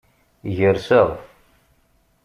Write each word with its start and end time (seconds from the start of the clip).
Gerseɣ. 0.57 1.09